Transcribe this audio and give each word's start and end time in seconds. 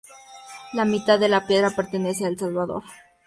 La 0.73 0.83
mitad 0.83 1.19
de 1.19 1.29
la 1.29 1.45
piedra 1.45 1.69
pertenece 1.69 2.25
a 2.25 2.27
El 2.29 2.39
Salvador. 2.39 2.81